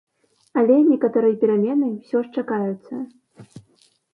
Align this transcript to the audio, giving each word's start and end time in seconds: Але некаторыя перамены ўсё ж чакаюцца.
Але 0.61 0.77
некаторыя 0.91 1.35
перамены 1.45 1.91
ўсё 1.91 2.17
ж 2.25 2.43
чакаюцца. 2.43 2.93